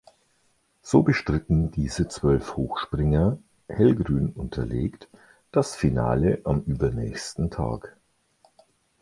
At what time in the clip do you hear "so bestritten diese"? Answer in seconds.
0.81-2.07